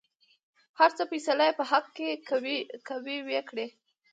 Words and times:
هر 0.79 0.91
څه 0.97 1.03
فيصله 1.11 1.43
يې 1.47 1.51
چې 1.53 1.57
په 1.59 1.63
حق 1.71 1.85
کې 1.95 2.09
کوۍ 2.87 3.17
وېې 3.25 3.41
کړۍ. 3.49 3.67